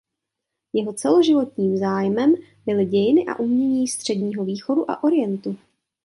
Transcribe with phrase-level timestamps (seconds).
[0.73, 5.57] Jeho celoživotním zájmem byly dějiny a umění Středního východu a Orientu.